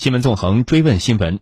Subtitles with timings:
[0.00, 1.40] 新闻纵横追问新闻，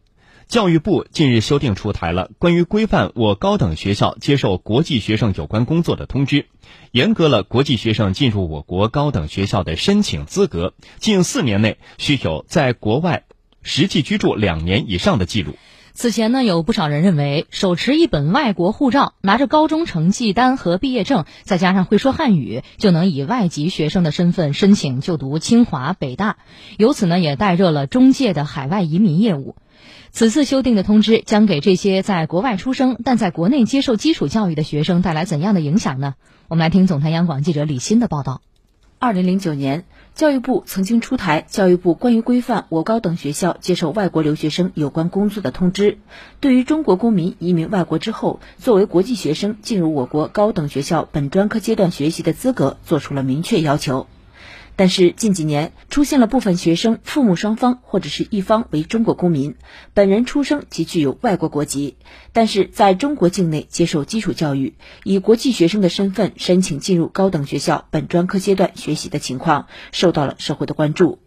[0.48, 6.46] 教育部近日修订出台了关于规范我高等学校接受国际学生有关工作的通知，
[6.90, 13.26] 严格了国际学生进入我国高等学校的申请资格，近四年内需有在国外
[13.62, 15.54] 实际居住两年以上的记录。
[15.98, 26.36] 此前呢，有不少人认为，手持一本外国护照，拿着高中成绩单和毕业证，再加上会说汉语，就能以外籍学生的身份申请就读清华、北大，
[26.76, 29.56] 由此呢，也带热了中介的海外移民业务。
[30.12, 36.14] 此次修订的通知将给这些在国外出生但在国内接受基础教育的学生带来怎样的影响呢？
[36.46, 38.40] 我们来听总台央广记者李欣的报道。
[38.98, 39.84] 二零零九年。
[40.14, 45.92] 教育部曾经出台《教育部关于规范我高等学校接受外国留学生有关工作的通知》，
[46.40, 54.08] 对于中国公民移民外国之后，作为国际学生进入我国高等学校本专科阶段学习的资格，作出了明确要求。
[54.78, 59.56] 但是近几年出现了部分学生父母双方或者是一方为中国公民，
[59.92, 61.96] 本人出生即具有外国国籍，
[62.32, 71.18] 但是在中国境内接受基础教育，以国际学生的身份申请进入高等学校本专科阶段学习的情况，受到了社会的关注。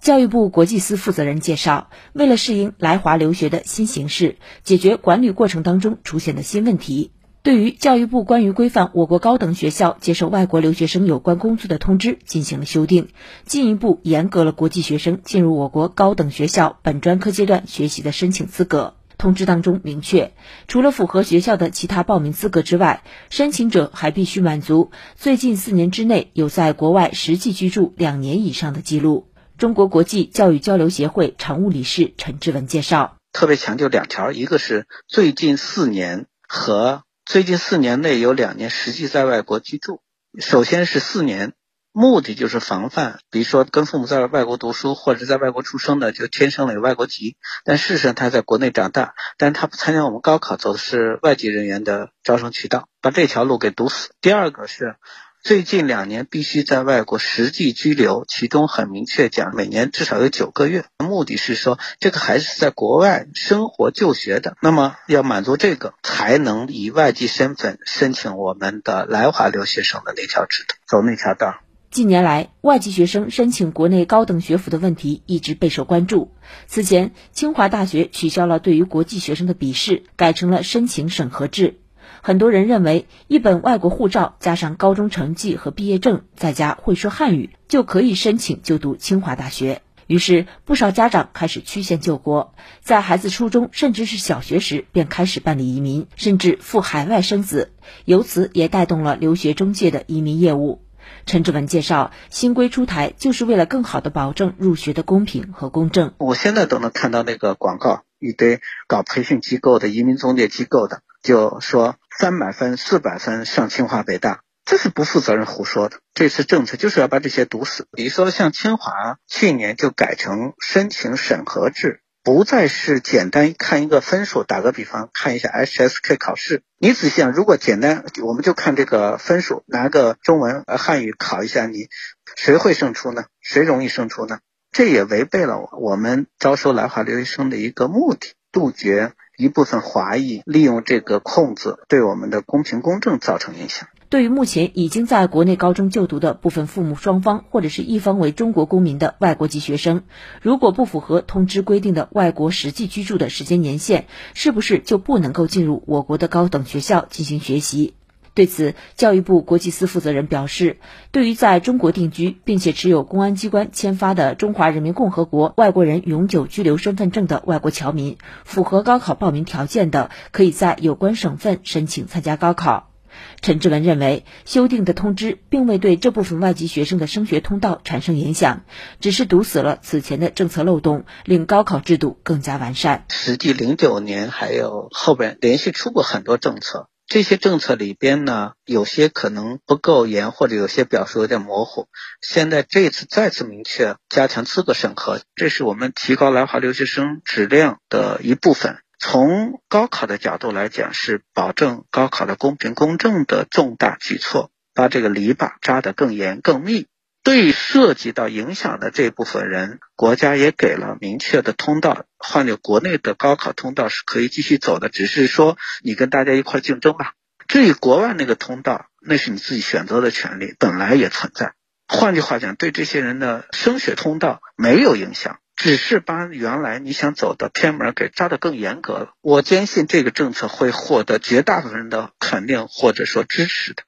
[0.00, 7.12] 教育部国际司负责人介绍，为了适应来华留学的新形势，解决管理过程当中出现的新问题。
[7.42, 13.08] 对于教育部关于规范我国高等学校接受外国留学生有关工作的通知进行了修订，
[13.46, 18.94] 进一步严格了国际学生进入我国高等学校本专科阶段学习的申请资格。
[19.16, 20.32] 通知当中明确，
[20.66, 29.28] 除了符合学校的其他报名资格之外，申请者还必须满足最近四年之内有在国外实际居住两年以上的记录。
[29.56, 37.02] 中国国际教育交流协会常务理事陈志文介绍，特别强调两条，一个是最近四年和。
[37.28, 40.00] 最近四年内有两年实际在外国居住，
[40.40, 41.52] 首先是四年，
[41.92, 54.08] 目的就是防范，比如说跟父母在外国读书或者在外国出生的，就天生了有外国籍，但事实上他在国内长大，但他不参加我们高考，走的是外籍人员的招生渠道，把这条路给堵死。
[54.22, 54.96] 第二个是。
[55.42, 60.84] 最近两年必须在外国实际居留，其中很明确讲，每年至少有九个月。
[60.98, 71.60] 目的是说，这个孩子在国外生活就学的，那么要满足这个，才能以外籍身份申请我们的来华留学生的那条制度，走那条道。
[71.90, 76.32] 近年来，外籍学生申请国内高等学府的问题一直备受关注。
[76.66, 81.78] 此前，清华大学取消了对于国际学生的笔试，改成了申请审核制。
[82.22, 89.82] 很多人认为，一本外国护照加上高中成绩和毕业证，再加会说汉语，就可以申请就读清华大学。
[90.06, 97.72] 于是，不少家长开始曲线救国，在孩子初中甚至是小学时便开始办理移民，甚至赴海外生子，
[98.06, 100.80] 由此也带动了留学中介的移民业务。
[101.26, 106.14] 陈志文介绍，新规出台就是为了更好的保证入学的公平和公正。
[106.18, 111.94] 我现在都能看到那个广告，一堆搞培训机构的移民中介机构的，就说。
[112.18, 115.98] 三百分、四百分上清华北大，这是不负责任胡说的。
[116.14, 117.86] 这次政策就是要把这些堵死。
[117.92, 124.42] 比如说，像清华去年就改成申请审核制，不再是简单看一个分数。
[124.42, 131.86] 打个比方，看一下 HSK 考试，你仔细想，如果简单，我们就看这个分数，拿个中文、呃汉语考一下，你
[132.34, 133.26] 谁会胜出呢？
[133.40, 134.40] 谁容易胜出呢？
[134.72, 139.12] 这也违背了我们招收来华留学生的一个目的，杜绝。
[139.40, 143.86] 一部分华裔利用这个空子，对我们的公平公正造成影响。
[144.08, 150.02] 对于目前已经在国内高中就读的部分父母双方或者是一方为中国公民的外国籍学生，
[150.42, 157.94] 如果不符合通知规定的外国实际居住的时间年限，是不是就不能够进入我国的高等学校进行学习？
[158.38, 160.76] 对此，教育部国际司负责人表示，
[161.10, 172.92] 对于在中国定居并且持有公安机关签发的中华人民共和国外国人永久居留身份证的外国侨民，符合高考报名条件的，可以在有关省份申请参加高考。
[173.40, 178.62] 陈志文认为，修订的通知并未对这部分外籍学生的升学通道产生影响，
[179.00, 183.04] 只是堵死了此前的政策漏洞，令高考制度更加完善。
[183.08, 186.88] 实际零九年还有后边连续出过很多政策。
[187.08, 191.88] 这些政策里边呢，有些可能不够严，或者有些表述有点模糊。
[192.20, 198.76] 现在这次再次明确加强资格审核，这是我们提高来华留学生质量的一部分。
[198.98, 206.88] 从高考的角度来讲，是保证高考的公平公正的重大举措，把这个篱笆扎得更严更密。
[207.28, 212.06] 对涉及到影响的这部分人，国家也给了明确的通道。
[212.16, 217.12] 换掉国内的高考通道是可以继续走的，只是说你跟大家一块竞争吧。
[217.46, 221.52] 至于国外那个通道，那是你自己选择的权利，本来也存在。
[221.86, 225.38] 换句话讲，对这些人的升学通道没有影响。
[225.54, 229.10] 只是把原来你想走的偏门给扎得更严格了。
[229.20, 233.82] 我坚信这个政策会获得绝大部分人的肯定或者说支持的。